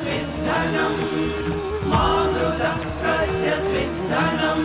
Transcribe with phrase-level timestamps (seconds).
[0.00, 1.00] सिद्धनम्
[2.00, 4.64] आदुलक्त्रस्य सिद्धनम्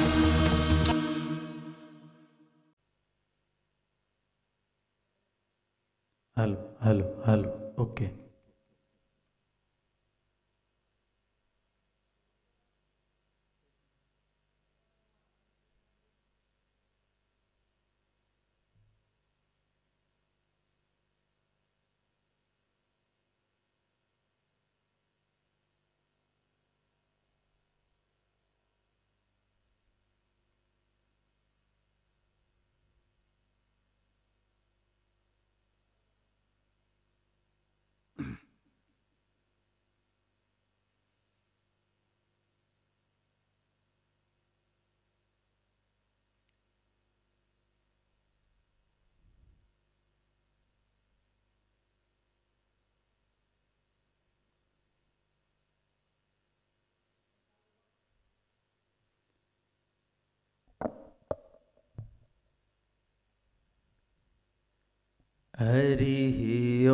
[65.59, 66.39] हरिः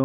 [0.00, 0.04] ॐ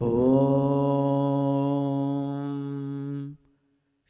[0.00, 0.06] ॐ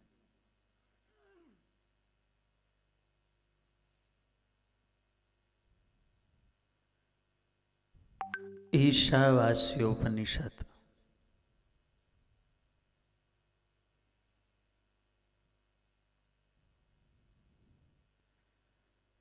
[8.89, 10.65] ईशावास्योपनिषद।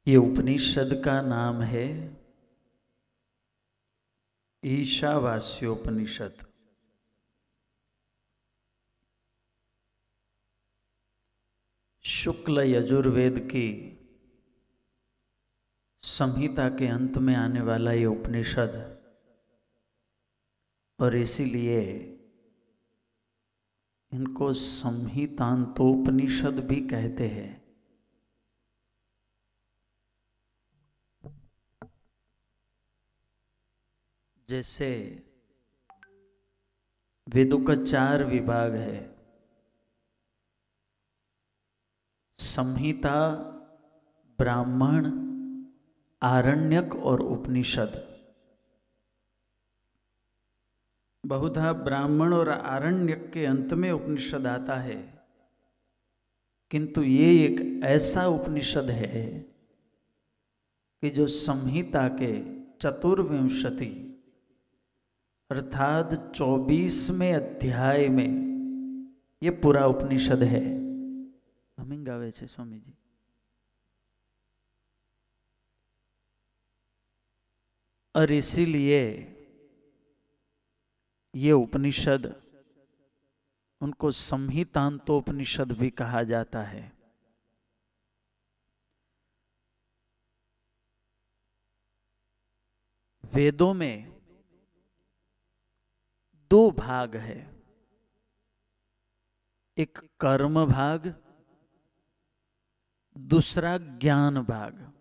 [0.07, 1.87] ये उपनिषद का नाम है
[4.65, 6.47] ईशावास्योपनिषद।
[12.05, 13.69] शुक्ल यजुर्वेद की
[16.03, 18.98] संहिता के अंत में आने वाला ये उपनिषद
[21.01, 22.15] और इसीलिए
[24.13, 27.69] इनको संहितांतोपनिषद भी कहते हैं।
[34.49, 35.23] जैसे
[37.29, 39.19] वेदों का चार विभाग है।
[42.39, 43.35] संहिता,
[44.39, 45.07] ब्राह्मण,
[46.23, 48.08] आरण्यक और उपनिषद।
[51.29, 55.27] बहुधा ब्राह्मण और आरण्यक के अंत में उपनिषद आता है।
[56.71, 59.27] किंतु ये एक ऐसा उपनिषद है
[61.03, 62.33] कि जो संहिता के
[62.79, 63.91] चतुर्विंशति
[65.51, 68.31] अर्थात चौबीसवें अध्याय में
[69.43, 70.65] ये पूरा उपनिषद है।
[71.79, 72.95] हमें गावे छे स्वामी जी
[78.15, 79.35] और इसीलिए
[81.35, 82.43] ये उपनिषद,
[83.81, 86.99] उनको संहितांतोपनिषद भी कहा जाता है।
[93.25, 94.19] वेदों में
[96.51, 97.63] दो भाग है।
[99.79, 101.25] एक कर्म भाग,
[103.19, 104.93] दूसरा ज्ञान भाग।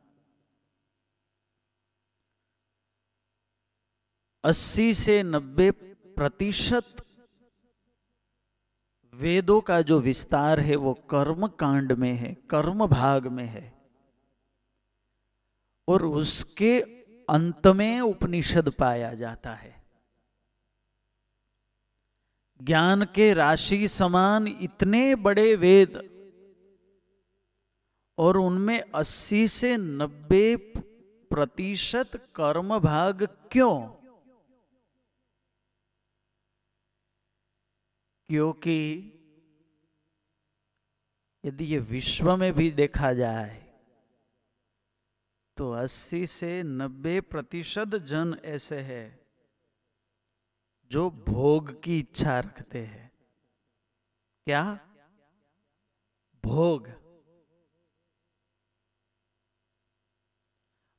[4.44, 5.87] अस्सी से नब्बे
[6.18, 6.96] प्रतिशत
[9.14, 13.90] वेदों का जो विस्तार है, वो कर्म कांड में है, कर्म भाग में है।
[15.88, 16.80] और उसके
[17.30, 19.84] अंत में उपनिषद पाया जाता है।
[22.62, 26.18] ज्ञान के राशि समान इतने बड़े वेद
[28.18, 30.56] और उनमें 80 से 90
[31.32, 34.07] प्रतिशत कर्म भाग क्यों?
[38.30, 39.14] क्योंकि
[41.46, 43.68] यदि ये विश्व में भी देखा जाए
[45.58, 49.28] तो 80 से 90 प्रतिशत जन ऐसे हैं
[50.92, 53.12] जो भोग की इच्छा रखते हैं।
[54.46, 54.80] क्या?
[56.46, 56.88] भोग।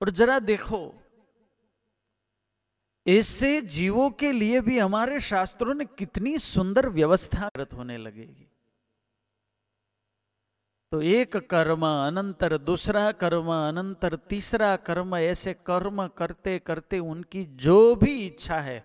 [0.03, 1.08] और जरा देखो
[3.09, 8.47] ऐसे जीवों के लिए भी हमारे शास्त्रों ने कितनी सुंदर व्यवस्था होने लगेगी।
[10.93, 17.95] तो एक कर्म, अनंतर दूसरा कर्म, अनंतर तीसरा कर्म, ऐसे कर्म करते करते उनकी जो
[17.97, 18.85] भी इच्छा है,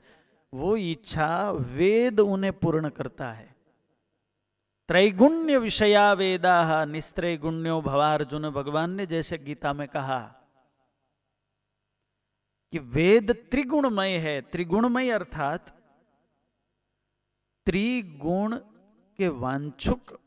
[0.53, 3.55] वो इच्छा वेद उन्हें पूर्ण करता है।
[4.87, 10.42] त्रैगुण्य विषया वेदा, निस्त्रैगुण्यो भवार्जुन, भगवान ने जैसे गीता में कहा
[12.73, 15.67] कि वेद त्रिगुणमय है। त्रिगुणमय अर्थात
[17.67, 18.55] त्रिगुण
[19.19, 20.19] के वांछुक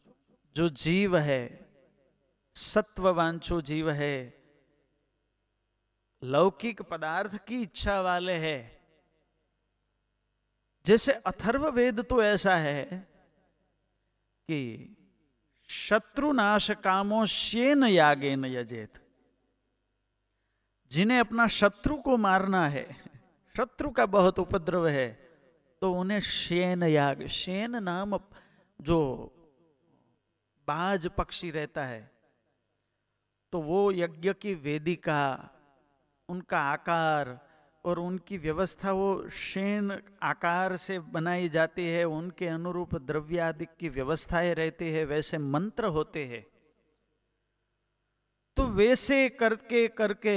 [0.57, 1.43] जो जीव है
[2.57, 4.19] सत्व वांछो जीव है,
[6.23, 8.59] लौकिक पदार्थ की इच्छा वाले है।
[10.85, 12.85] जैसे अथर्व वेद तो ऐसा है
[14.49, 14.61] कि
[15.69, 19.06] शत्रुनाश कामो शेन यागे न यजेत।
[20.91, 22.87] जिन्हें अपना शत्रु को मारना है,
[23.55, 25.09] शत्रु का बहुत उपद्रव है
[25.83, 28.19] तो उन्हें शेन याग, शेन नाम
[28.81, 28.99] जो
[30.69, 32.11] बाज पक्षी रहता है
[33.53, 35.51] तो वो यज्ञ की वेदिका,
[36.29, 37.39] उनका आकार
[37.85, 39.93] और उनकी व्यवस्था वो शेन
[40.23, 45.85] आकार से बनाई जाती है, उनके अनुरूप द्रव्य आदि की व्यवस्थाएँ रहती है, वैसे मंत्र
[45.87, 46.45] होते हैं।
[48.57, 50.37] तो वैसे करके करके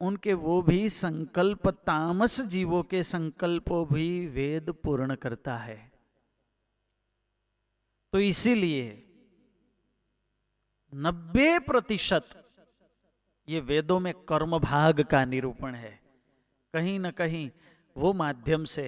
[0.00, 5.92] उनके वो भी संकल्प तामस जीवों के संकल्पों भी वेद पूर्ण करता है।
[8.12, 9.08] तो इसीलिए
[10.92, 12.28] नब्बे प्रतिशत
[13.48, 16.00] ये वेदों में कर्म भाग का निरूपण है।
[16.74, 17.50] कहीं ना कहीं
[17.96, 18.84] वो माध्यम से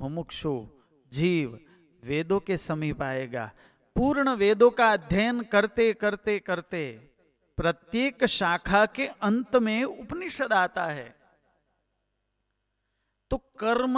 [0.00, 0.66] मुमुक्षु,
[1.12, 1.58] जीव
[2.02, 3.50] वेदों के समीप आएगा।
[3.96, 7.11] पूर्ण वेदों का अध्ययन करते करते करते
[7.62, 11.08] प्रत्येक शाखा के अंत में उपनिषद आता है।
[13.30, 13.94] तो कर्म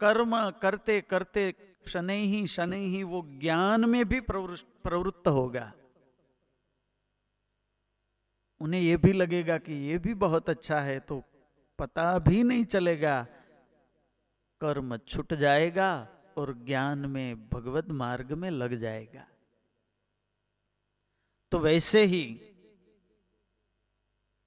[0.00, 0.32] कर्म
[0.62, 1.42] करते करते
[1.86, 5.72] शनि ही शनि ही वो ज्ञान में भी प्रवृत्त होगा।
[8.60, 11.22] उन्हें यह भी लगेगा कि यह भी बहुत अच्छा है तो
[11.78, 13.26] पता भी नहीं चलेगा।
[14.60, 15.90] कर्म छुट जाएगा
[16.36, 19.26] और ज्ञान में, भगवत मार्ग में लग जाएगा।
[21.52, 22.24] तो वैसे ही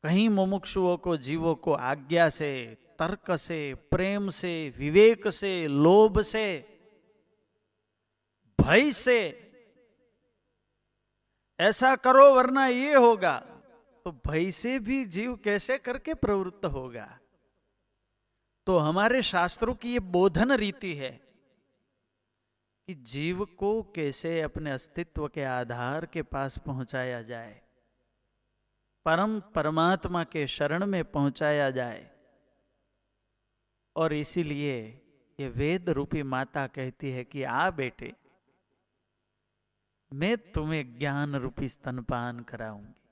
[0.04, 6.78] कहीं मुमुक्षुओं को, जीवों को आज्ञा से, तर्क से, प्रेम से, विवेक से, लोभ से,
[8.62, 9.44] भय से,
[11.60, 13.40] ऐसा करो वरना ये होगा।
[14.06, 17.20] तो भय से भी जीव कैसे करके प्रवृत्त होगा?
[18.66, 21.22] तो हमारे शास्त्रों की ये बोधन रीति है
[22.88, 27.62] कि जीव को कैसे अपने अस्तित्व के आधार के पास पहुँचाया जाए।
[29.08, 32.12] परम परमात्मा के शरण में पहुँचाया जाए।
[33.96, 35.02] और इसीलिए
[35.40, 38.16] ये वेद रूपी माता कहती है कि, आ बेटे,
[40.14, 43.10] मैं तुम्हें ज्ञान रूपी स्तनपान कराऊँगी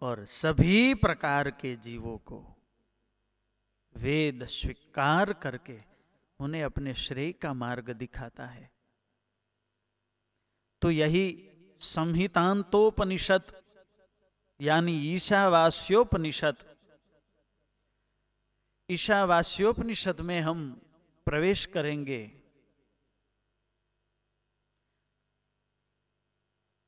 [0.00, 2.56] और सभी प्रकार के जीवों को
[3.96, 5.80] वेद स्वीकार करके
[6.40, 8.70] उन्हें अपने श्रेय का मार्ग दिखाता है।
[10.82, 11.48] तो यही
[11.82, 13.42] संहितांतोपनिषद
[14.60, 16.56] यानी ईशावास्योपनिषद
[18.90, 20.72] ईशावास्योपनिषद में हम
[21.26, 22.26] प्रवेश करेंगे।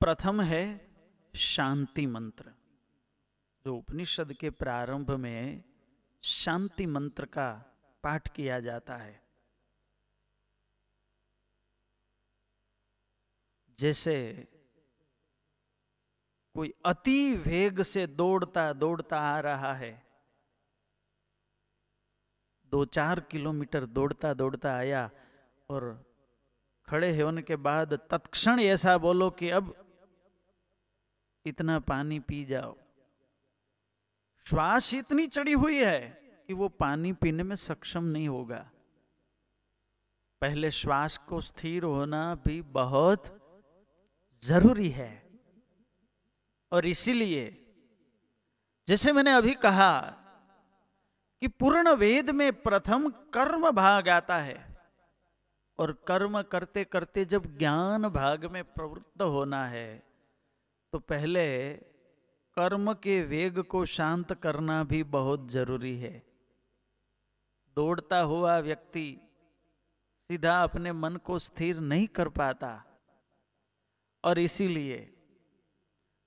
[0.01, 0.65] प्रथम है
[1.37, 2.53] शांति मंत्र।
[3.67, 5.65] जो उपनिषद के प्रारंभ में
[6.23, 7.51] शांति मंत्र का
[8.03, 9.23] पाठ किया जाता है।
[13.79, 14.15] जैसे
[16.55, 20.05] कोई अति वेग से दौड़ता दौड़ता आ रहा है।
[22.65, 25.11] दो चार किलोमीटर दौड़ता दौड़ता आया
[25.71, 26.15] और
[26.89, 29.75] खड़े होने के बाद तत्क्षण ऐसा बोलो कि अब
[31.47, 32.77] इतना पानी पी जाओ।
[34.47, 36.01] श्वास इतनी चढ़ी हुई है
[36.47, 38.71] कि वो पानी पीने में सक्षम नहीं होगा।
[40.41, 43.41] पहले श्वास को स्थिर होना भी बहुत
[44.43, 45.24] ज़रूरी है।
[46.73, 47.61] और इसीलिए
[48.89, 50.01] जैसे मैंने अभी कहा
[51.41, 54.77] कि पूर्ण वेद में प्रथम कर्म भाग आता है
[55.79, 60.03] और कर्म करते करते जब ज्ञान भाग में प्रवृत्त होना है
[60.93, 61.75] तो पहले
[62.55, 66.23] कर्म के वेग को शांत करना भी बहुत ज़रूरी है।
[67.77, 69.21] दौड़ता हुआ व्यक्ति
[70.29, 72.85] सीधा अपने मन को स्थिर नहीं कर पाता
[74.25, 75.14] और इसीलिए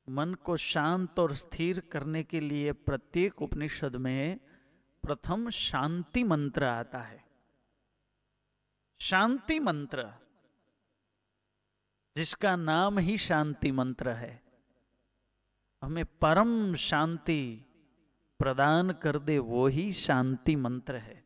[0.09, 4.37] मन को शांत और स्थिर करने के लिए प्रत्येक उपनिषद में
[5.03, 7.25] प्रथम शांति मंत्र आता है।
[9.01, 10.13] शांति मंत्र,
[12.15, 14.43] जिसका नाम ही शांति मंत्र है।
[15.81, 17.65] हमें परम शांति
[18.39, 21.25] प्रदान कर दे, वो ही शांति मंत्र है।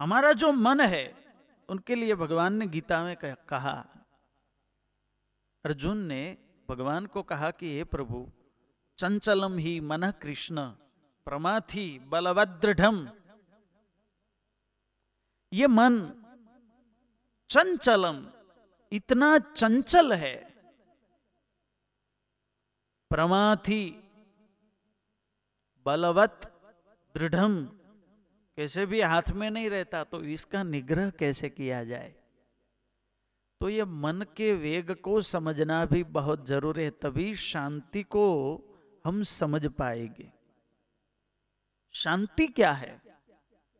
[0.00, 1.14] हमारा जो मन है,
[1.68, 3.88] उनके लिए भगवान ने गीता में कहा,
[5.64, 6.38] अर्जुन ने
[6.68, 8.26] भगवान को कहा कि हे प्रभु,
[8.98, 10.66] चंचलम ही मन कृष्ण,
[11.26, 12.80] प्रमाथी बलवदृढ़
[15.52, 15.94] ये मन
[17.50, 18.26] चंचलम,
[18.92, 20.36] इतना चंचल है।
[23.10, 23.84] प्रमाथी
[25.86, 26.40] बलवत
[27.14, 27.34] दृढ़
[28.58, 32.14] कैसे भी हाथ में नहीं रहता तो इसका निग्रह कैसे किया जाए?
[33.60, 38.24] तो ये मन के वेग को समझना भी बहुत ज़रूरी है, तभी शांति को
[39.04, 40.32] हम समझ पाएँगे।
[41.94, 43.02] शांति क्या है?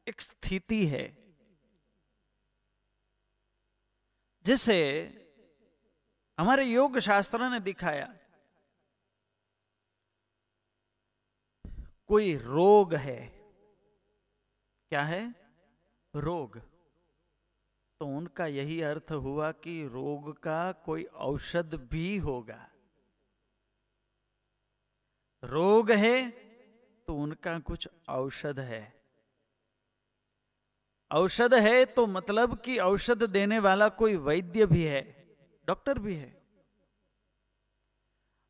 [0.08, 1.18] एक स्थिति है,
[4.42, 4.78] जिसे
[6.38, 8.14] हमारे योग शास्त्र ने दिखाया।
[12.06, 13.26] कोई रोग है?
[14.88, 15.35] क्या है?
[16.16, 16.77] रोग।
[18.00, 22.69] तो उनका यही अर्थ हुआ कि रोग का कोई औषध भी होगा।
[25.43, 26.31] रोग है
[27.09, 28.95] तो उनका कुछ औषध है।
[31.11, 35.02] औषध है तो मतलब कि औषध देने वाला कोई वैद्य भी है,
[35.69, 36.37] डॉक्टर भी है।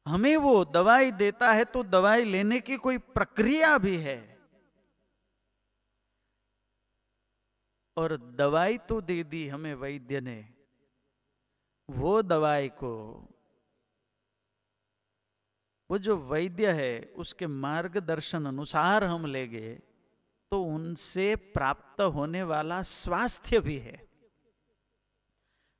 [0.06, 4.37] हमें वो दवाई देता है तो दवाई लेने की कोई प्रक्रिया भी है।
[7.98, 10.38] और दवाई तो दे दी हमें वैद्य ने।
[11.88, 12.94] वो दवाई को,
[15.90, 19.74] वो जो वैद्य है, उसके मार्गदर्शन अनुसार हम ले गए
[20.52, 23.96] तो उनसे प्राप्त होने वाला स्वास्थ्य भी है।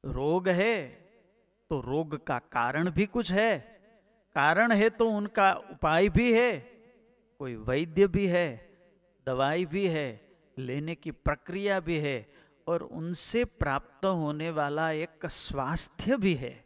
[0.05, 0.87] रोग है
[1.71, 3.59] तो रोग का कारण भी कुछ है।
[4.35, 6.59] कारण है तो उनका उपाय भी है।
[7.41, 8.49] कोई वैद्य भी है,
[9.27, 10.28] दवाई भी है
[10.59, 12.33] लेने की प्रक्रिया भी है
[12.67, 16.65] और उनसे प्राप्त होने वाला एक स्वास्थ्य भी है।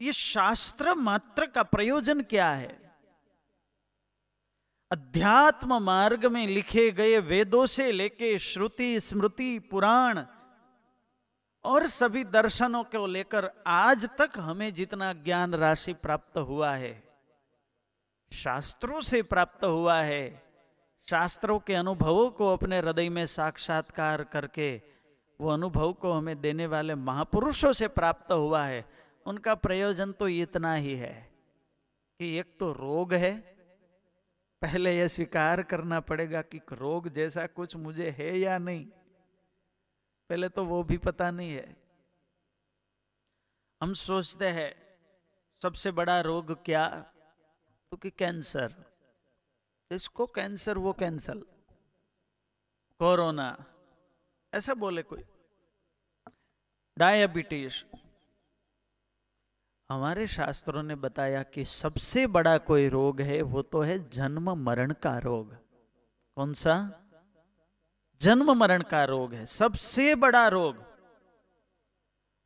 [0.00, 2.78] ये शास्त्र मात्र का प्रयोजन क्या है?
[4.90, 10.24] अध्यात्म मार्ग में लिखे गए वेदों से लेके श्रुति, स्मृति, पुराण
[11.64, 17.02] और सभी दर्शनों को लेकर आज तक हमें जितना ज्ञान राशि प्राप्त हुआ है,
[18.32, 20.49] शास्त्रों से प्राप्त हुआ है
[21.10, 24.82] शास्त्रों के अनुभवों को अपने हृदय में साक्षात्कार करके,
[25.40, 28.84] वो अनुभव को हमें देने वाले महापुरुषों से प्राप्त हुआ है।
[29.26, 31.30] उनका प्रयोजन तो इतना ही है
[32.18, 33.40] कि एक तो रोग है।
[34.62, 38.86] पहले यह स्वीकार करना पड़ेगा कि रोग जैसा कुछ मुझे है या नहीं।
[40.28, 41.76] पहले तो वो भी पता नहीं है।
[43.82, 44.98] हम सोचते हैं,
[45.62, 46.88] सबसे बड़ा रोग क्या?
[47.90, 48.89] तो कैंसर।
[49.92, 51.38] इसको कैंसर, वो कैंसर
[52.98, 53.64] कोरोना।
[54.54, 55.24] ऐसा बोले कोई।
[56.98, 57.96] डायबिटीज़।
[59.90, 64.92] हमारे शास्त्रों ने बताया कि सबसे बड़ा कोई रोग है, वो तो है जन्म मरण
[64.92, 65.54] का रोग।
[66.36, 67.00] कौन सा?
[68.20, 70.84] जन्म मरण का रोग है, सबसे बड़ा रोग।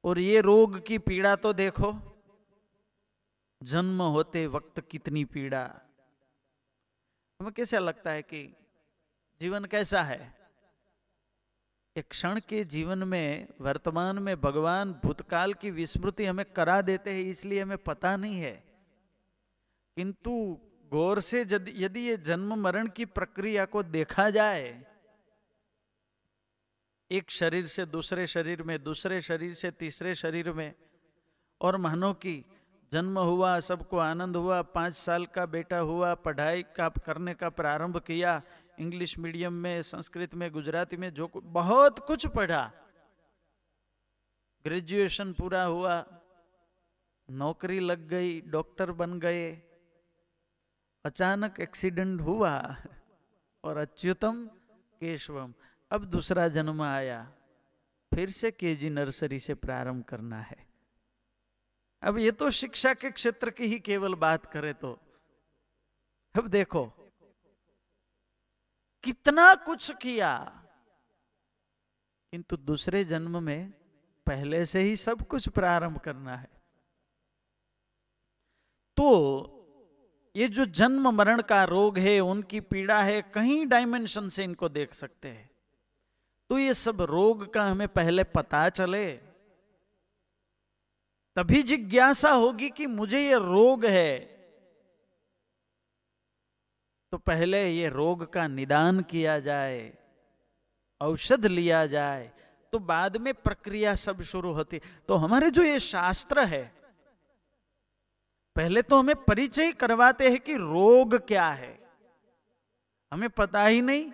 [0.04, 1.92] और ये रोग की पीड़ा तो देखो।
[3.62, 5.80] जन्म होते वक्त कितनी पीड़ा।
[7.40, 8.56] हमें कैसा लगता है कि
[9.40, 10.34] जीवन कैसा है?
[11.96, 17.22] एक क्षण के जीवन में, वर्तमान में भगवान भूतकाल की विस्मृति हमें करा देते हैं,
[17.22, 18.54] इसलिए हमें पता नहीं है।
[19.96, 20.58] किंतु
[20.92, 24.86] गौर से यदि ये जन्म मरण की प्रक्रिया को देखा जाए,
[27.10, 30.74] एक शरीर से दूसरे शरीर में, दूसरे शरीर से तीसरे शरीर में,
[31.60, 32.44] और मानो की
[32.94, 37.98] जन्म हुआ, सबको आनंद हुआ, पाँच साल का बेटा हुआ, पढ़ाई का, करने का प्रारंभ
[37.98, 38.42] किया,
[38.78, 42.72] इंग्लिश मीडियम में, संस्कृत में, गुजराती में, जो बहुत कुछ पढ़ा।
[44.64, 46.04] ग्रेजुएशन पूरा हुआ,
[47.30, 49.52] नौकरी लग गई, डॉक्टर बन गए,
[51.04, 52.76] अचानक एक्सीडेंट हुआ,
[53.64, 54.46] और अच्युतम
[55.00, 55.54] केशवम,
[55.90, 57.32] अब दूसरा जन्म आया,
[58.14, 60.63] फिर से केजी नर्सरी से प्रारंभ करना है।
[62.04, 64.99] अब ये तो शिक्षा के क्षेत्र की ही केवल बात करे तो।
[66.34, 66.84] अब देखो,
[69.04, 70.61] कितना कुछ किया,
[72.32, 73.70] किंतु दूसरे जन्म में
[74.26, 76.49] पहले से ही सब कुछ प्रारंभ करना है।
[78.96, 79.11] तो
[80.37, 84.94] ये जो जन्म मरण का रोग है, उनकी पीड़ा है, कहीं डायमेंशन से इनको देख
[84.94, 85.50] सकते हैं।
[86.50, 89.33] तो ये सब रोग का हमें पहले पता चले।
[91.36, 94.18] तभी जिज्ञासा होगी कि मुझे ये रोग है।
[97.12, 99.92] तो पहले ये रोग का निदान किया जाए,
[101.00, 102.32] औषध लिया जाए
[102.72, 106.62] तो बाद में प्रक्रिया सब शुरू होती। तो हमारे जो ये शास्त्र है,
[108.56, 111.78] पहले तो हमें परिचय करवाते हैं कि रोग क्या है।
[113.12, 114.10] हमें पता ही नहीं,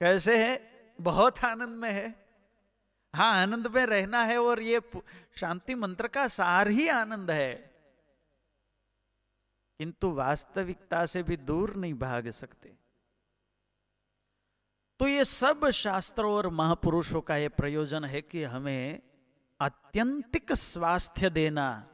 [0.00, 0.60] कैसे है,
[0.98, 2.21] बहुत आनंद में है।
[3.14, 4.80] हाँ आनंद में रहना है और ये
[5.36, 7.72] शांति मंत्र का सार ही आनंद है।
[9.78, 12.78] किंतु वास्तविकता से भी दूर नहीं भाग सकते।
[15.00, 19.02] तो ये सब शास्त्रों और महापुरुषों का ये प्रयोजन है कि हमें
[19.60, 21.88] अत्यंतिक स्वास्थ्य देना,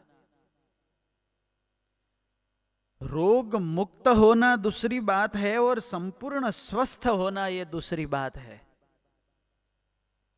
[3.02, 8.67] रोग मुक्त होना दूसरी बात है और संपूर्ण स्वस्थ होना यह दूसरी बात है।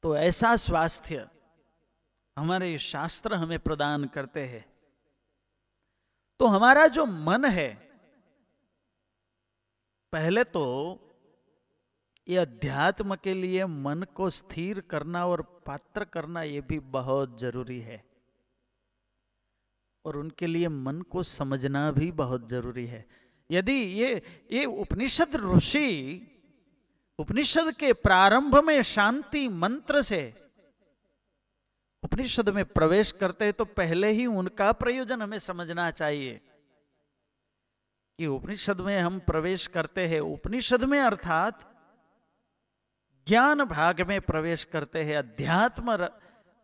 [0.02, 1.28] तो ऐसा स्वास्थ्य
[2.36, 4.64] हमारे शास्त्र हमें प्रदान करते हैं।
[6.40, 7.68] तो हमारा जो मन है,
[10.12, 10.64] पहले तो
[12.28, 17.80] ये अध्यात्म के लिए मन को स्थिर करना और पात्र करना यह भी बहुत ज़रूरी
[17.80, 18.04] है।
[20.04, 23.06] और उनके लिए मन को समझना भी बहुत ज़रूरी है।
[23.50, 25.86] यदि ये ये उपनिषद ऋषि
[27.20, 30.20] उपनिषद के प्रारंभ में शांति मंत्र से
[32.02, 36.40] उपनिषद में प्रवेश करते हैं तो पहले ही उनका प्रयोजन हमें समझना चाहिए
[38.18, 41.68] कि उपनिषद में हम प्रवेश करते हैं। उपनिषद में अर्थात
[43.28, 46.08] ज्ञान भाग में प्रवेश करते हैं। अध्यात्म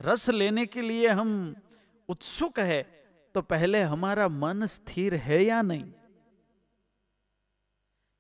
[0.01, 1.55] रस लेने के लिए हम
[2.09, 2.83] उत्सुक है
[3.35, 5.93] तो पहले हमारा मन स्थिर है या नहीं?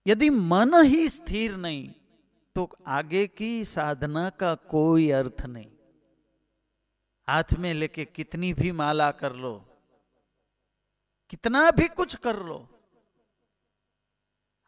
[0.07, 1.95] यदि मन ही स्थिर नहीं
[2.57, 5.71] तो आगे की साधना का कोई अर्थ नहीं।
[7.29, 9.55] हाथ में लेके कितनी भी माला कर लो,
[11.31, 12.59] कितना भी कुछ कर लो,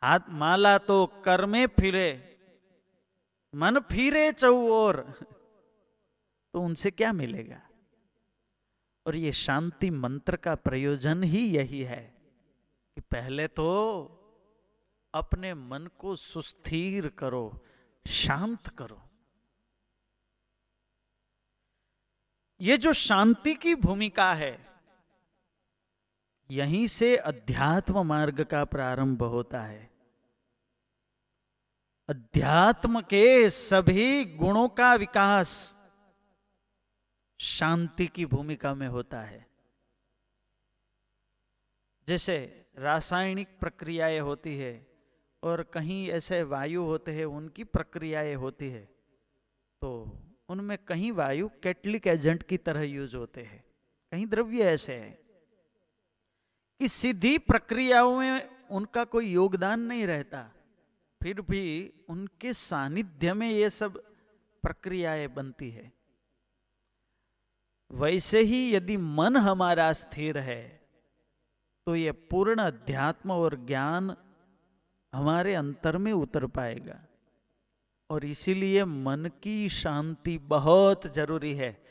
[0.03, 2.11] हाथ माला तो कर में फिरे,
[3.55, 5.01] मन फिरे चौ और
[6.55, 7.61] तो उनसे क्या मिलेगा?
[9.07, 12.03] और ये शांति मंत्र का प्रयोजन ही यही है
[12.97, 13.69] कि पहले तो
[15.15, 17.45] अपने मन को सुस्थिर करो
[18.09, 19.03] शांत करो।
[22.61, 24.69] ये जो शांति की भूमिका है,
[26.51, 29.91] यहीं से अध्यात्म मार्ग का प्रारंभ होता है।
[32.09, 35.79] अध्यात्म के सभी गुणों का विकास
[37.41, 39.47] शांति की भूमिका में होता है।
[42.09, 44.88] जैसे रासायनिक प्रक्रियाएँ होती है
[45.43, 48.85] और कहीं ऐसे वायु होते हैं, उनकी प्रक्रियाएँ होती है।
[49.83, 49.91] तो
[50.49, 53.65] उनमें कहीं वायु कैटलिक एजेंट की तरह यूज़ होते हैं।
[54.13, 55.11] कहीं द्रव्य ऐसे है
[56.81, 60.43] कि सीधी प्रक्रियाओं में उनका कोई योगदान नहीं रहता,
[61.21, 64.03] फिर भी उनके सानिध्य में ये सब
[64.65, 65.93] प्रक्रियाएँ बनती है।
[67.91, 70.63] वैसे ही यदि मन हमारा स्थिर है
[71.87, 74.15] तो ये पूर्ण अध्यात्म और ज्ञान
[75.19, 76.99] हमारे अंतर में उतर पाएगा।
[78.11, 81.83] और इसीलिए मन की शांति बहुत ज़रूरी है।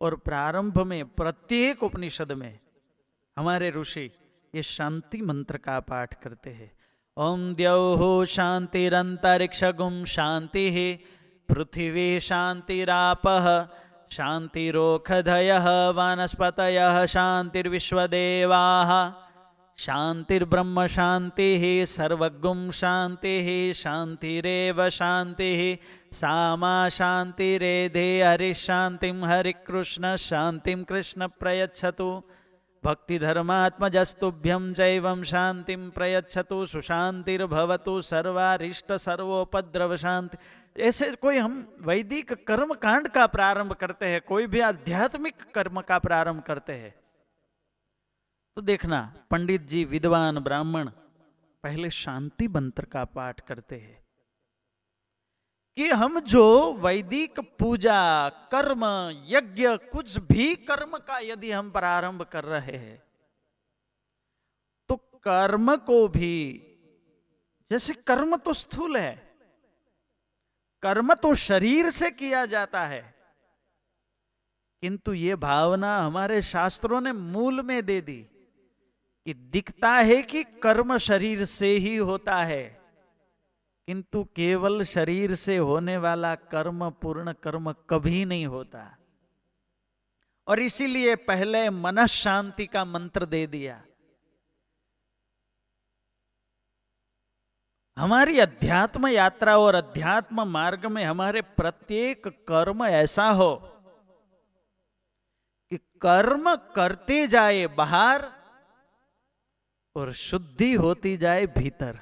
[0.00, 2.58] और प्रारंभ में, प्रत्येक उपनिषद में
[3.38, 4.10] हमारे ऋषि
[4.54, 6.72] ये शांति मंत्र का पाठ करते हैं।
[7.16, 10.98] ओम द्यौ शांतिरंतरिक्ष गुम शांति,
[11.48, 13.22] पृथ्वी शांतिराप
[14.10, 18.90] शान्तिरोखधयः वनस्पतयः शान्तिर्विश्वदेवाः
[19.78, 25.60] शान्तिर्ब्रह्म शान्तिः सर्वगुं शान्तिः शान्तिरेव शान्तिः
[26.12, 32.22] सामा शान्तिरेधे हरिशान्तिं हरिकृष्ण शान्तिं कृष्ण प्रयच्छतु।
[32.84, 40.38] भक्तिधर्मात्मजस्तुभ्यं जैवं शान्तिं प्रयच्छतु सुशान्तिर्भवतु सर्वारिष्ट सर्वोपद्रव शांति।
[40.82, 45.98] ऐसे कोई हम वैदिक कर्म कांड का प्रारंभ करते हैं, कोई भी आध्यात्मिक कर्म का
[45.98, 46.94] प्रारंभ करते हैं।
[48.56, 50.88] तो देखना, पंडित जी, विद्वान, ब्राह्मण,
[51.64, 54.02] पहले शांति मंत्र का पाठ करते हैं।
[55.76, 58.84] कि हम जो वैदिक पूजा, कर्म,
[59.28, 63.02] यज्ञ, कुछ भी कर्म का यदि हम प्रारंभ कर रहे हैं
[64.90, 66.36] तो कर्म को भी,
[67.70, 69.14] जैसे कर्म तो स्थूल है,
[70.82, 73.02] कर्म तो शरीर से किया जाता है,
[74.82, 78.20] किंतु ये भावना हमारे शास्त्रों ने मूल में दे दी।
[79.26, 82.64] कि दिखता है कि कर्म शरीर से ही होता है,
[83.88, 88.98] किंतु केवल शरीर से होने वाला कर्म, पूर्ण कर्म कभी नहीं होता।
[90.46, 93.82] और इसीलिए पहले मन शांति का मंत्र दे दिया।
[97.96, 103.54] हमारी अध्यात्म यात्रा और अध्यात्म मार्ग में हमारे प्रत्येक कर्म ऐसा हो
[105.72, 108.22] कि कर्म करते जाए बाहर
[109.96, 111.98] और शुद्धि होती जाए भीतर।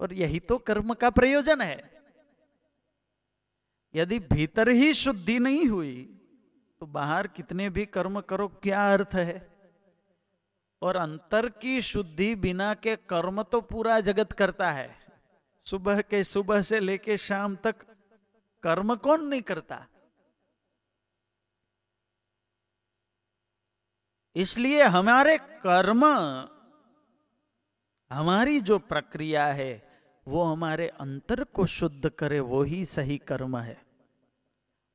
[0.00, 1.90] और यही तो कर्म का प्रयोजन है।
[3.94, 6.16] यदि भीतर ही शुद्धि नहीं हुई
[6.80, 9.48] तो बाहर कितने भी कर्म करो, क्या अर्थ है?
[10.82, 14.96] और अंतर की शुद्धि बिना के कर्म तो पूरा जगत करता है।
[15.66, 17.82] सुबह के सुबह से लेके शाम तक
[18.62, 19.86] कर्म कौन नहीं करता?
[24.36, 26.04] इसलिए हमारे कर्म,
[28.10, 29.90] हमारी जो प्रक्रिया है,
[30.28, 33.82] वो हमारे अंतर को शुद्ध करे, वो ही सही कर्म है।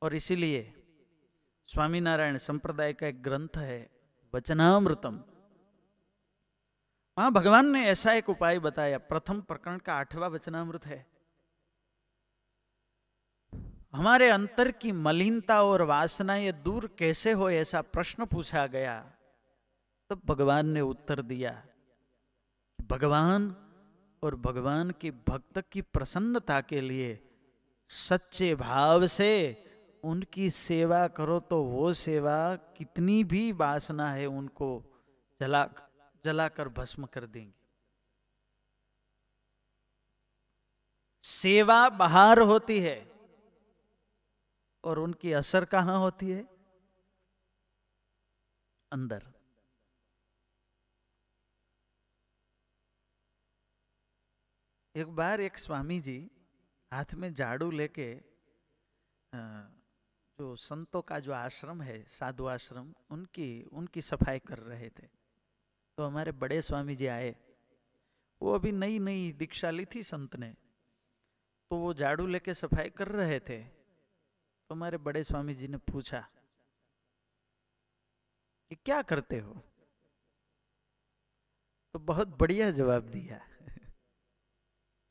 [0.01, 0.73] और इसीलिए
[1.67, 3.89] स्वामीनारायण संप्रदाय का एक ग्रंथ है,
[4.35, 5.23] वचनामृतम।
[7.17, 11.05] वहाँ भगवान ने ऐसा एक उपाय बताया, प्रथम प्रकरण का आठवां वचनामृत है।
[13.93, 19.11] हमारे अंतर की मलिनता और वासना ये दूर कैसे हो, ऐसा प्रश्न पूछा गया।
[20.09, 21.51] तब भगवान ने उत्तर दिया,
[22.79, 23.55] भगवान
[24.23, 27.19] और भगवान के भक्त की प्रसन्नता के लिए
[27.89, 29.31] सच्चे भाव से
[30.03, 34.69] उनकी सेवा करो तो वो सेवा कितनी भी वासना है उनको
[35.41, 35.67] जला,
[36.25, 37.53] जलाकर भस्म कर देंगे।
[41.23, 42.97] सेवा बाहर होती है
[44.83, 46.43] और उनकी असर कहाँ होती है?
[48.91, 49.34] अंदर।
[54.95, 56.17] एक बार एक स्वामी जी
[56.91, 58.13] हाथ में झाड़ू लेके
[60.39, 65.08] जो संतों का जो आश्रम है, साधु आश्रम, उनकी उनकी सफ़ाई कर रहे थे।
[65.97, 67.36] तो हमारे बड़े स्वामी जी आए।
[68.41, 70.49] वो अभी नई नई दीक्षा ली थी संत ने।
[71.71, 76.21] तो वो झाड़ू लेके सफ़ाई कर रहे थे। तो हमारे बड़े स्वामी जी ने पूछा
[78.71, 79.53] कि क्या करते हो?
[81.95, 83.41] तो बहुत बढ़िया जवाब दिया।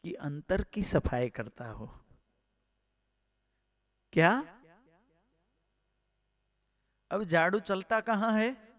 [0.05, 1.87] कि अंतर की सफ़ाई करता हो।
[4.13, 4.59] क्या?
[7.11, 8.75] अब झाड़ू चलता कहाँ है?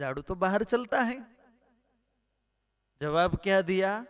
[0.00, 1.26] झाड़ू तो बाहर चलता है।
[3.02, 4.06] जवाब क्या दिया?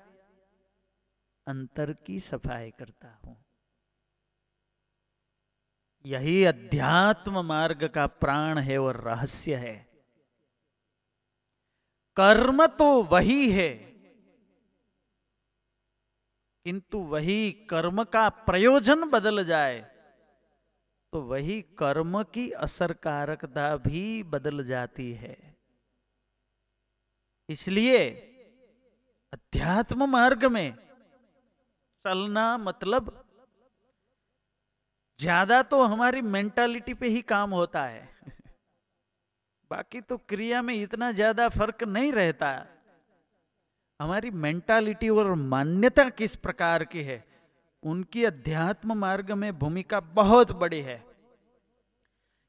[1.46, 3.44] अंतर की सफ़ाई करता हूँ।
[6.06, 9.88] यही अध्यात्म मार्ग का प्राण है और रहस्य है।
[12.16, 13.93] कर्म तो वही है।
[16.66, 19.80] किंतु वही कर्म का प्रयोजन बदल जाए
[21.12, 25.36] तो वही कर्म की असरकारकता भी बदल जाती है।
[27.48, 28.00] इसलिए
[29.32, 30.74] अध्यात्म मार्ग में
[32.04, 33.12] चलना मतलब
[35.18, 38.02] ज़्यादा तो हमारी मेंटालिटी पे ही काम होता है।
[39.70, 42.50] बाकी तो क्रिया में इतना ज़्यादा फ़र्क नहीं रहता।
[44.00, 47.24] हमारी मेंटालिटी और मान्यता किस प्रकार की है?
[47.82, 51.02] उनकी अध्यात्म मार्ग में भूमिका बहुत बड़ी है।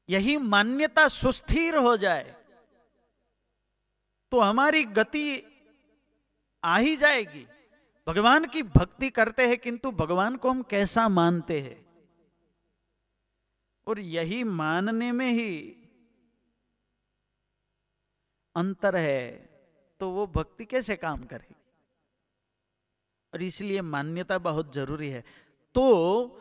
[0.08, 2.34] यही मान्यता सुस्थिर हो जाए
[4.32, 5.42] तो हमारी गति
[6.64, 7.46] आ ही जाएगी।
[8.06, 11.84] भगवान की भक्ति करते हैं, किंतु भगवान को हम कैसा मानते हैं?
[13.86, 15.50] और यही मानने में ही
[18.56, 19.20] अंतर है।
[20.00, 21.54] तो वो भक्ति कैसे काम करे?
[23.34, 25.24] और इसलिए मान्यता बहुत ज़रूरी है।
[25.74, 26.40] तो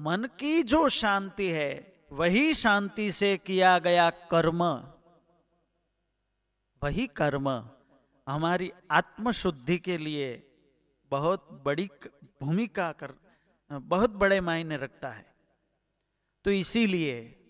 [0.00, 4.64] मन की जो शांति है, वही शांति से किया गया कर्म।
[6.82, 7.70] वही कर्म
[8.28, 10.50] हमारी आत्मशुद्धि के लिए
[11.10, 11.90] बहुत बड़ी
[12.42, 13.14] भूमिका कर,
[13.72, 15.34] बहुत बड़े मायने रखता है।
[16.44, 17.42] तो इसीलिए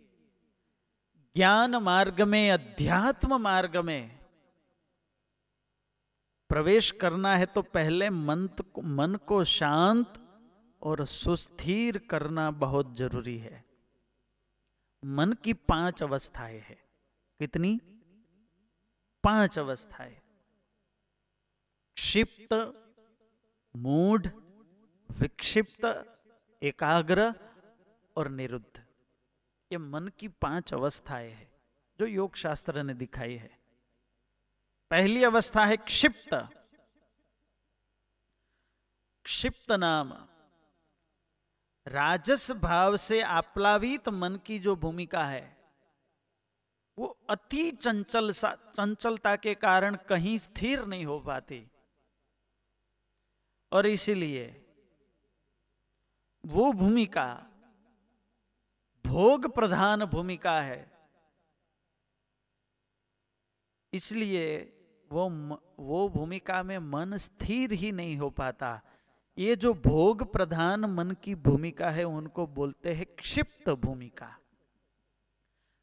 [1.37, 4.16] ज्ञान मार्ग में, अध्यात्म मार्ग में
[6.49, 8.49] प्रवेश करना है तो पहले मन
[8.85, 10.13] मन को शांत
[10.83, 13.65] और सुस्थिर करना बहुत ज़रूरी है।
[15.05, 16.79] मन की पाँच अवस्थाएँ है।
[17.39, 17.81] कितनी?
[19.25, 20.17] पाँच अवस्थाएँ।
[21.97, 22.83] क्षिप्त,
[23.77, 24.27] मूढ़,
[25.11, 26.13] विक्षिप्त,
[26.63, 27.35] एकाग्र
[28.17, 28.85] और निरुद्ध।
[29.73, 31.53] ये मन की पाँच अवस्थाएँ हैं,
[32.01, 33.66] जो योग शास्त्र ने दिखाई है।
[34.91, 36.35] पहली अवस्था है क्षिप्त।
[39.25, 40.13] क्षिप्त नाम।
[41.87, 45.57] राजस भाव से आप्लावित मन की जो भूमिका है,
[46.99, 51.71] वो अति चंचल चंचलता के कारण कहीं स्थिर नहीं हो पाती।
[53.73, 54.47] और इसीलिए
[56.47, 57.35] वो भूमिका,
[59.07, 61.11] भोग प्रधान भूमिका है।
[63.93, 64.73] इसलिए
[65.11, 65.29] वो
[65.79, 68.81] वो भूमिका में मन स्थिर ही नहीं हो पाता।
[69.39, 74.37] ये जो भोग प्रधान मन की भूमिका है, उनको बोलते हैं क्षिप्त भूमिका।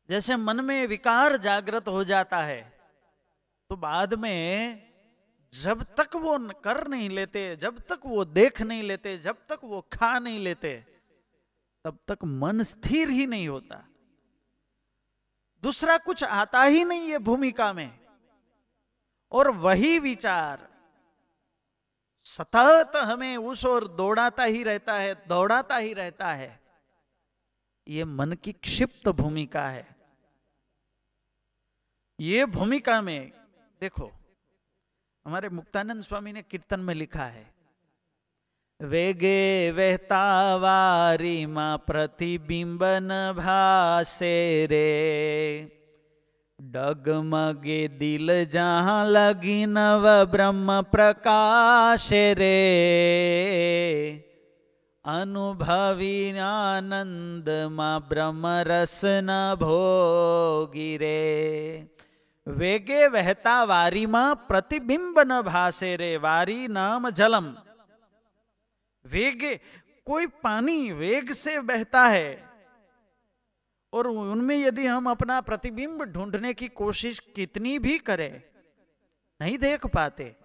[0.10, 2.62] जैसे मन में विकार जागृत हो जाता है
[3.70, 4.82] तो बाद में
[5.54, 9.82] जब तक वो कर नहीं लेते, जब तक वो देख नहीं लेते, जब तक वो
[9.94, 10.76] खा नहीं लेते,
[11.86, 13.84] तब तक मन स्थिर ही नहीं होता।
[15.64, 18.03] दूसरा कुछ आता ही नहीं है भूमिका में।
[19.34, 20.68] और वही विचार।
[22.26, 26.60] सतत हमें उस ओर दौड़ाता ही रहता है, दौड़ाता ही रहता है।
[27.88, 29.88] ये मन की क्षिप्त भूमिका है।
[32.20, 33.32] ये भूमिका में,
[33.82, 34.12] देखो,
[35.26, 37.46] हमारे मुक्तानंद स्वामी ने कीर्तन में लिखा है,
[38.80, 45.83] वेगे वहता वारी माँ प्रतिबिंबन भासे रे।
[46.64, 52.52] डगमगे दिल जहाँ लगी नव ब्रह्म प्रकाश रे।
[55.06, 61.90] अनुभवी आनंद माँ ब्रह्म रस न भोगी रे।
[62.48, 67.54] वेगे वहता वारी माँ प्रतिबिंब न भासे रे, वारी नाम जलम।
[69.06, 69.60] वेगे,
[70.06, 72.43] कोई पानी वेग से बहता है
[73.94, 78.42] और उनमें यदि हम अपना प्रतिबिंब ढूँढने की कोशिश कितनी भी करें,
[79.42, 80.36] नहीं देख पाते।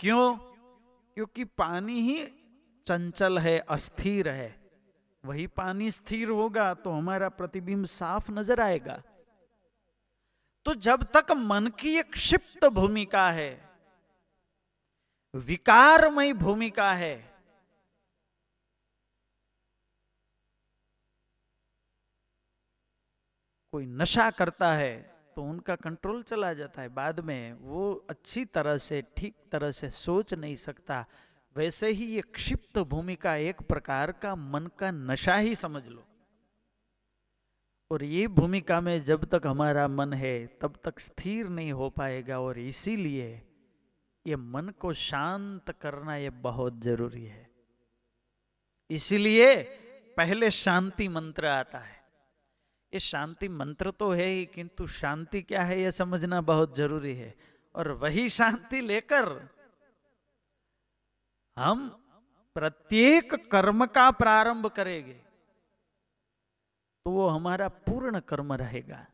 [0.00, 0.34] क्यों?
[1.16, 2.24] क्योंकि पानी ही
[2.86, 4.54] चंचल है, अस्थिर है।
[5.24, 9.02] वही पानी स्थिर होगा तो हमारा प्रतिबिंब साफ़ नज़र आएगा।
[10.66, 13.50] तो जब तक मन की एक क्षिप्त भूमिका है,
[15.34, 17.31] विकारमय भूमिका है
[23.72, 24.94] कोई नशा करता है
[25.36, 29.90] तो उनका कंट्रोल चला जाता है। बाद में वो अच्छी तरह से, ठीक तरह से
[29.90, 31.04] सोच नहीं सकता।
[31.56, 36.04] वैसे ही ये क्षिप्त भूमिका एक प्रकार का मन का नशा ही समझ लो।
[37.90, 42.40] और ये भूमिका में जब तक हमारा मन है, तब तक स्थिर नहीं हो पाएगा।
[42.40, 43.30] और इसीलिए
[44.26, 47.50] ये मन को शांत करना ये बहुत ज़रूरी है।
[48.90, 49.62] इसीलिए
[50.16, 52.01] पहले शांति मंत्र आता है।
[52.92, 57.34] ये शांति मंत्र तो है ही, किंतु शांति क्या है यह समझना बहुत ज़रूरी है।
[57.74, 59.28] और वही शांति लेकर
[61.56, 61.88] हम
[62.56, 65.12] प्रत्येक कर्म का प्रारंभ करेंगे
[67.06, 69.06] तो वो हमारा पूर्ण कर्म रहेगा।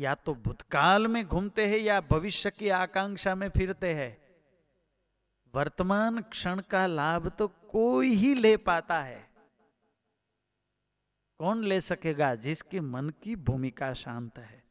[0.00, 4.16] या तो भूतकाल में घूमते हैं, या भविष्य की आकांक्षा में फिरते हैं।
[5.54, 9.27] वर्तमान क्षण का लाभ तो कोई ही ले पाता है।
[11.38, 14.64] कौन ले सकेगा जिसके मन की भूमिका शांत है?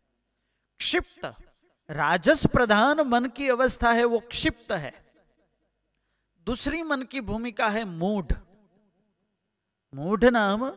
[0.77, 1.35] क्षिप्त।
[1.89, 5.13] राजस प्रधान मन की अवस्था है, वो क्षिप्त है।
[6.45, 8.33] दूसरी मन की भूमिका है मूढ़।
[9.95, 10.69] मूढ़ नाम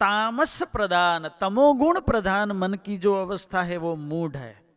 [0.00, 4.76] तामस प्रधान, तमोगुण प्रधान मन की जो अवस्था है, वो मूढ़ है।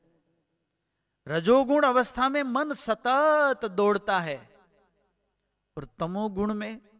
[1.27, 4.55] रजोगुण अवस्था में मन सतत दौड़ता है।
[5.77, 6.90] और तमोगुण में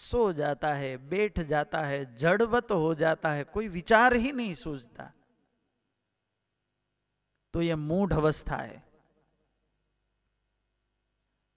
[0.00, 5.12] सो जाता है, बैठ जाता है, जड़वत हो जाता है, कोई विचार ही नहीं सूझता
[7.54, 8.82] तो यह मूढ़ अवस्था है।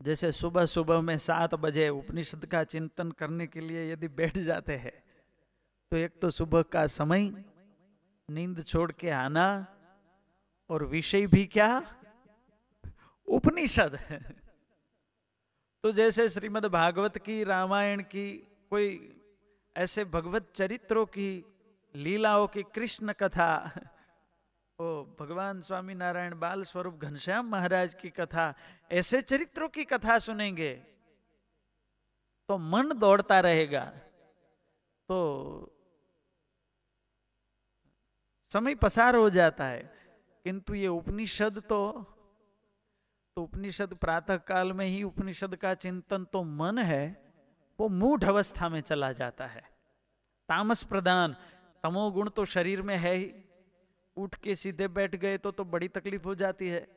[0.02, 4.76] जैसे सुबह सुबह में सात बजे उपनिषद का चिंतन करने के लिए यदि बैठ जाते
[4.78, 4.94] हैं
[5.92, 7.30] तो एक तो सुबह का समय,
[8.30, 9.46] नींद छोड़ के आना,
[10.70, 11.82] और विषय भी क्या?
[13.28, 14.43] उपनिषद। है
[15.84, 18.32] तो जैसे श्रीमद् भागवत की, रामायण की,
[18.70, 18.86] कोई
[19.76, 21.44] ऐसे भगवत चरित्रों की,
[21.96, 23.50] लीलाओं की कृष्ण कथा,
[24.80, 24.86] ओ
[25.20, 28.54] भगवान स्वामी नारायण बाल स्वरूप घनश्याम महाराज की कथा,
[28.92, 30.74] ऐसे चरित्रों की कथा सुनेंगे
[32.50, 33.84] तो मन दौड़ता रहेगा।
[35.10, 35.20] तो
[38.52, 39.84] समय पसार हो जाता है,
[40.46, 41.80] किंतु ये उपनिषद तो
[43.38, 47.06] तो उपनिषद प्रातः काल में ही उपनिषद का चिंतन तो मन है,
[47.80, 49.62] वो मूढ़ अवस्था में चला जाता है।
[50.50, 51.36] तामस प्रदान
[51.84, 53.32] तमोगुण तो शरीर में है ही।
[54.18, 56.88] उठ के सीधे बैठ गए तो तो बड़ी तकलीफ़ हो जाती है।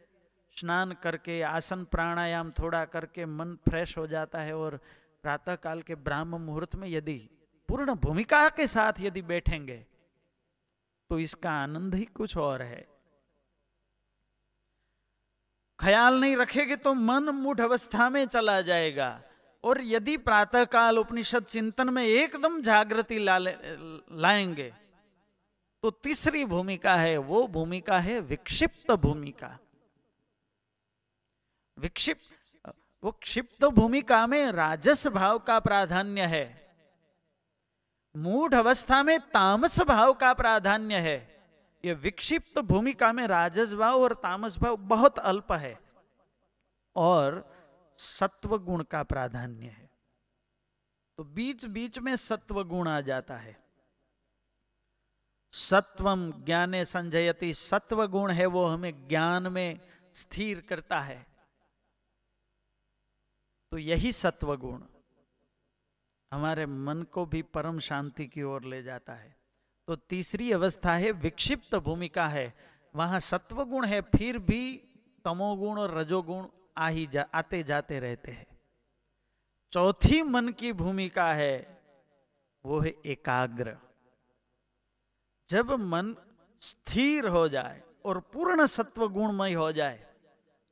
[0.57, 4.77] स्नान करके, आसन प्राणायाम थोड़ा करके मन फ्रेश हो जाता है और
[5.25, 7.19] प्रातः काल के ब्राह्म मुहूर्त में यदि
[7.69, 9.77] पूर्ण भूमिका के साथ यदि बैठेंगे
[11.11, 12.87] तो इसका आनंद ही कुछ और है।
[15.79, 19.23] ख्याल नहीं रखेंगे तो मन मूढ़ अवस्था में चला जाएगा।
[19.65, 24.73] और यदि प्रातः काल उपनिषद चिंतन में एकदम जागृति ला लाएँगे
[25.83, 29.59] तो तीसरी भूमिका है, वो भूमिका है विक्षिप्त भूमिका।
[31.79, 36.45] विक्षिप्त, वो क्षिप्त भूमिका में राजस भाव का प्राधान्य है।
[38.15, 41.36] मूढ़ अवस्था में तामस भाव का प्राधान्य है।
[41.87, 45.79] ये विक्षिप्त भूमिका में राजस भाव और तामस भाव बहुत अल्प है
[46.97, 47.45] और
[47.99, 49.91] सत्व गुण का प्राधान्य है।
[51.19, 53.57] तो बीच बीच में सत्व गुण आ जाता है।
[55.53, 59.81] सत्वम ज्ञाने संजयति सत्व गुण है वो हमें ज्ञान में
[60.15, 61.27] स्थिर करता है।
[63.73, 64.83] तो यही सत्व गुण
[66.33, 69.36] हमारे मन को भी परम शांति की ओर ले जाता है।
[69.89, 72.53] तो तीसरी अवस्था है विक्षिप्त भूमिका है।
[72.95, 74.77] वहाँ सत्व गुण है फिर भी
[75.25, 76.47] तमोगुण और रजोगुण
[76.79, 78.47] आ ही जा, आते जाते रहते हैं।
[79.73, 81.81] चौथी मन की भूमिका है
[82.65, 83.77] वो है एकाग्र।
[85.49, 86.15] जब मन
[86.63, 90.05] स्थिर हो जाए और पूर्ण सत्व गुणमय हो जाए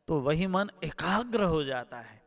[0.09, 2.23] तो वही मन एकाग्र हो जाता है।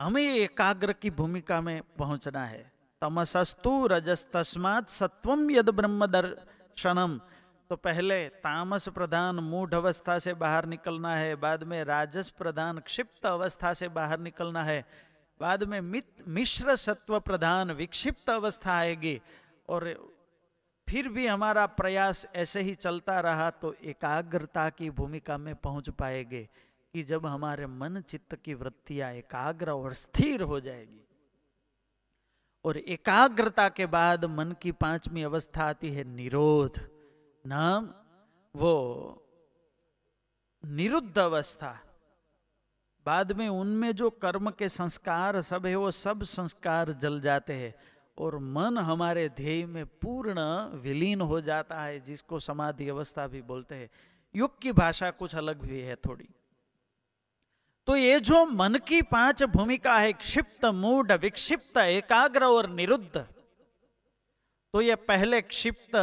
[0.00, 7.20] हमें एकाग्र की भूमिका में पहुँचना है। तमसस्तु रजस तस्मात सत्वम यद ब्रह्म दर्शनम
[7.70, 13.26] तो पहले तामस प्रधान मूढ़ अवस्था से बाहर निकलना है, बाद में राजस प्रधान क्षिप्त
[13.26, 14.84] अवस्था से बाहर निकलना है,
[15.40, 19.20] बाद में मित, मिश्र सत्व प्रधान विक्षिप्त अवस्था आएगी,
[19.68, 19.94] और
[20.88, 26.48] फिर भी हमारा प्रयास ऐसे ही चलता रहा तो एकाग्रता की भूमिका में पहुँच पाएँगे
[26.94, 31.03] कि जब हमारे मन चित्त की वृत्तियाँ एकाग्र और स्थिर हो जाएगी।
[32.64, 36.80] और एकाग्रता के बाद मन की पांचवी अवस्था आती है निरोध,
[37.46, 37.88] नाम
[38.54, 39.20] वो
[40.64, 41.78] निरुद्ध अवस्था।
[43.06, 47.74] बाद में उनमें जो कर्म के संस्कार सब है, वो सब संस्कार जल जाते हैं
[48.18, 50.40] और मन हमारे ध्येय में पूर्ण
[50.80, 53.90] विलीन हो जाता है, जिसको समाधि अवस्था भी बोलते हैं।
[54.34, 56.28] युग की भाषा कुछ अलग भी है थोड़ी।
[57.88, 63.16] तो ये जो मन की पाँच भूमिका है, क्षिप्त मूड विक्षिप्त, एकाग्र और निरुद्ध
[64.74, 65.96] तो ये पहले क्षिप्त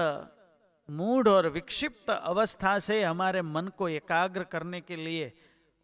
[0.89, 5.31] मूड और विक्षिप्त अवस्था से हमारे मन को एकाग्र करने के लिए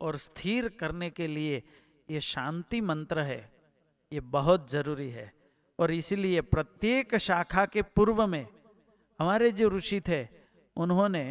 [0.02, 1.64] और स्थिर करने के लिए
[2.10, 3.52] ये शांति मंत्र है,
[4.12, 5.32] ये बहुत ज़रूरी है।
[5.80, 8.46] और इसीलिए प्रत्येक शाखा के पूर्व में
[9.20, 10.24] हमारे जो ऋषि थे,
[10.78, 11.26] उन्होंने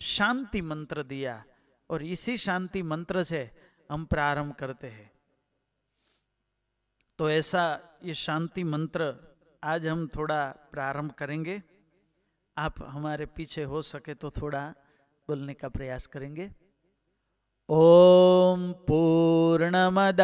[0.00, 1.42] शांति मंत्र दिया
[1.90, 3.50] और इसी शांति मंत्र से
[3.90, 5.12] हम प्रारंभ करते हैं।
[7.18, 9.16] तो ऐसा ये शांति मंत्र
[9.64, 11.62] आज हम थोड़ा प्रारंभ करेंगे।
[12.56, 14.74] आप हमारे पीछे हो सके तो थोड़ा
[15.28, 16.50] बोलने का प्रयास करेंगे।
[17.68, 20.16] ओम पूर्णमद।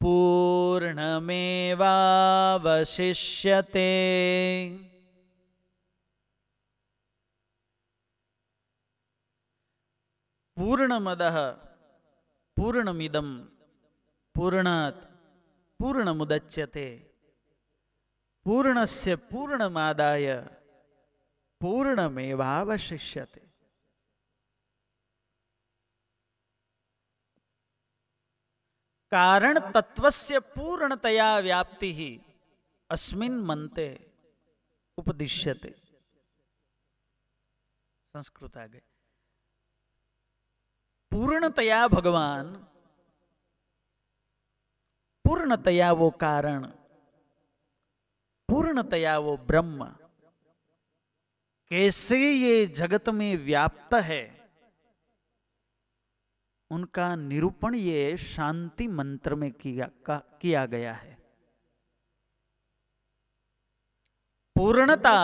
[0.00, 1.08] पूर्णमेवावशिष्यते।
[10.56, 11.63] पूर्णमदः
[12.56, 13.28] पूर्णमिदम
[14.34, 14.96] पूर्णात
[15.80, 16.88] पूर्ण मुदच्यते
[18.46, 20.26] पूर्णस्य पूर्णमादाय
[21.60, 23.42] पूर्णमेवावशिष्यते।
[29.12, 32.10] कारण तत्वस्य पूर्णतया व्याप्ति ही
[32.90, 33.88] अस्मिन मनते
[34.98, 35.70] उपदिश्यते।
[38.14, 38.82] संस्कृत आ गए
[41.14, 42.46] पूर्णतया भगवान
[45.24, 46.66] पूर्णतया वो कारण
[48.48, 49.84] पूर्णतया वो ब्रह्म
[51.68, 54.50] कैसे ये जगत में व्याप्त है
[56.70, 61.18] उनका निरूपण ये शांति मंत्र में किया का, किया गया है।
[64.56, 65.18] पूर्णता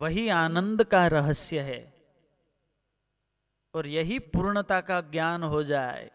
[0.00, 1.93] वही आनंद का रहस्य है।
[3.74, 6.10] और यही पूर्णता का ज्ञान हो जाए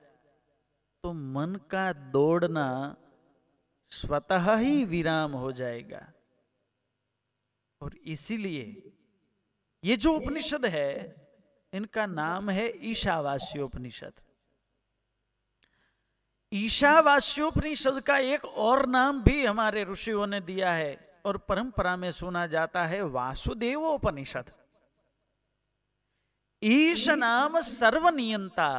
[1.04, 2.96] तो मन का दौड़ना
[3.92, 6.02] स्वतः ही विराम हो जाएगा।
[7.82, 8.92] और इसीलिए
[9.84, 11.16] ये जो उपनिषद है,
[11.74, 14.14] इनका नाम है ईशावास्योपनिषद।
[16.52, 22.46] ईशावास्योपनिषद का एक और नाम भी हमारे ऋषियों ने दिया है और परंपरा में सुना
[22.48, 24.52] जाता है वासुदेवोपनिषद।
[26.62, 28.72] ईश नाम सर्वनियंता।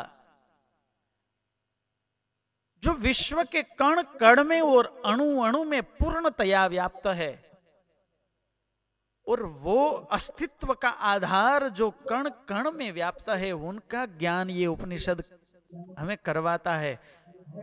[2.82, 7.32] जो विश्व के कण कण में और अणु अणु में पूर्णतया व्याप्त है,
[9.26, 15.24] और वो अस्तित्व का आधार जो कण कण में व्याप्त है, उनका ज्ञान ये उपनिषद
[15.98, 16.98] हमें करवाता है।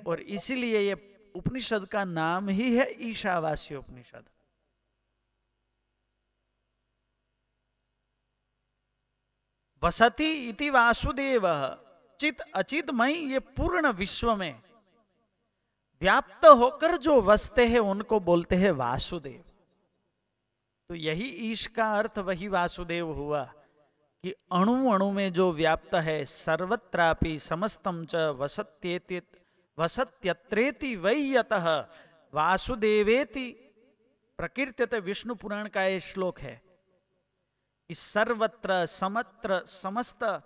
[0.07, 0.93] और इसीलिए ये
[1.36, 4.24] उपनिषद का नाम ही है ईशावासी उपनिषद।
[9.88, 11.44] वसती इति वासुदेव।
[12.20, 14.62] चित अचितमय ये पूर्ण विश्व में
[16.02, 19.44] व्याप्त होकर जो वसते हैं, उनको बोलते हैं वासुदेव।
[20.90, 23.44] तो यही ईश का अर्थ, वही वासुदेव हुआ
[24.24, 29.22] कि अणु अणु में जो व्याप्त है, सर्वत्रापि समस्तम च वसत्येति,
[29.78, 31.54] वसत्यत्रेति वैयत।
[32.34, 33.50] वासुदेवेति
[34.40, 36.66] प्रकृत्यत विष्णु पुराण का ये श्लोक है।
[37.88, 40.42] कि सर्वत्र, समत्र, समस्त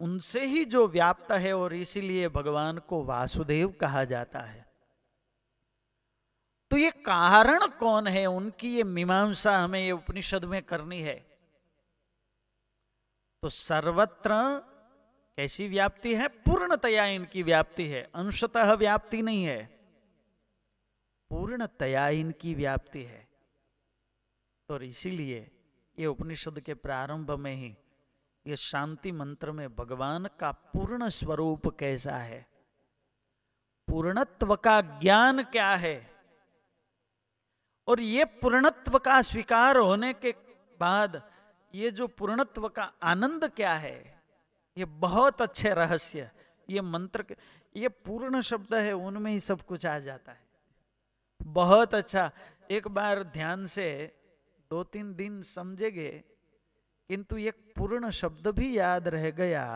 [0.00, 4.66] उनसे ही जो व्याप्त है और इसीलिए भगवान को वासुदेव कहा जाता है।
[6.70, 8.26] तो ये कारण कौन है?
[8.26, 11.38] उनकी ये मीमांसा हमें ये उपनिषद में करनी है।
[13.42, 14.30] तो सर्वत्र
[15.36, 16.28] कैसी व्याप्ति है?
[16.28, 19.66] पूर्णतया इनकी व्याप्ति है। अंशतः व्याप्ति नहीं है।
[21.30, 23.28] पूर्णतया इनकी व्याप्ति है।
[24.68, 25.55] तो इसीलिए
[25.98, 27.76] ये उपनिषद के प्रारंभ में ही
[28.46, 32.46] ये शांति मंत्र में भगवान का पूर्ण स्वरूप कैसा है?
[33.88, 36.10] पूर्णत्व का ज्ञान क्या है?
[37.88, 40.34] और ये पूर्णत्व का स्वीकार होने के
[40.80, 41.30] बाद
[41.74, 44.22] ये जो पूर्णत्व का आनंद क्या है?
[44.78, 46.30] ये बहुत अच्छे रहस्य।
[46.70, 47.36] ये मंत्र के,
[47.76, 50.46] ये पूर्ण शब्द है, उनमें ही सब कुछ आ जाता है।
[51.42, 52.30] बहुत अच्छा।
[52.70, 54.16] एक बार ध्यान से
[54.70, 56.10] दो तीन दिन समझेंगे,
[57.10, 59.66] किंतु एक पूर्ण शब्द भी याद रह गया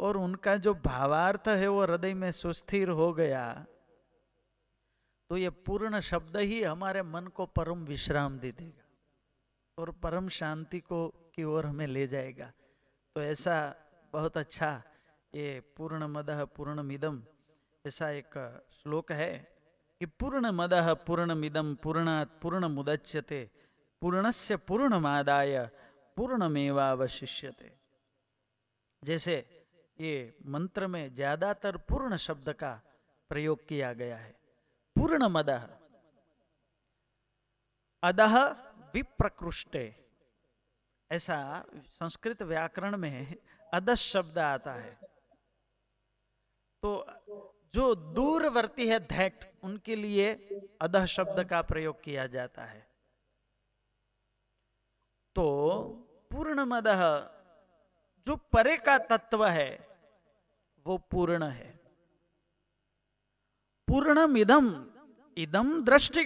[0.00, 3.44] और उनका जो भावार्थ है वो हृदय में सुस्थिर हो गया।
[5.30, 8.86] तो ये पूर्ण शब्द ही हमारे मन को परम विश्राम दे देगा
[9.78, 12.50] और परम शांति को की ओर हमें ले जाएगा।
[13.16, 13.56] तो ऐसा
[14.12, 14.70] बहुत अच्छा
[15.32, 17.22] ये पूर्ण मदह पूर्ण मिदम
[17.84, 18.34] ऐसा एक
[18.72, 19.32] श्लोक है
[20.00, 23.40] कि पूर्ण मदह पूर्ण मिदम पूर्णात पूर्ण मुदच्यते
[24.02, 25.58] पूर्णस्य पूर्णमादाय
[26.16, 27.70] पूर्णमेवावशिष्यते।
[29.02, 29.36] जैसे
[29.98, 30.12] ये
[30.46, 32.72] मंत्र में ज़्यादातर पूर्ण शब्द का
[33.30, 34.34] प्रयोग किया गया है।
[34.96, 35.50] पूर्ण मद
[38.02, 38.36] अदह
[38.94, 39.84] विप्रकृष्टे।
[41.10, 41.36] ऐसा
[41.90, 43.36] संस्कृत व्याकरण में
[43.72, 44.92] अदस शब्द आता है।
[46.82, 47.06] तो
[47.74, 50.32] जो दूरवर्ती है धैट उनके लिए
[50.82, 52.86] अदह शब्द का प्रयोग किया जाता है।
[55.40, 55.48] तो
[56.30, 56.86] पूर्ण मद
[58.26, 59.70] जो परे का तत्व है
[60.86, 61.68] वो पूर्ण है।
[63.88, 64.68] पूर्णमिदम
[65.36, 66.24] इदम दृष्टि